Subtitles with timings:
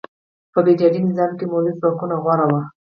[0.53, 2.61] په فیوډالي نظام کې مؤلده ځواکونه غوره وو.